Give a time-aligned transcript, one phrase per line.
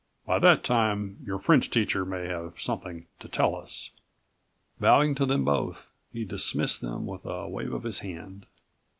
[0.25, 3.91] By that time your French teacher may have something to tell us."
[4.79, 8.47] Bowing to them both, he dismissed them with a wave of his hand.